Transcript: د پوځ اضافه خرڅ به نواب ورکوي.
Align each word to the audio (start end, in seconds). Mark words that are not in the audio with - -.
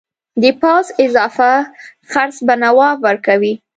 د 0.41 0.43
پوځ 0.61 0.85
اضافه 1.05 1.51
خرڅ 2.11 2.35
به 2.45 2.53
نواب 2.63 2.97
ورکوي. 3.07 3.53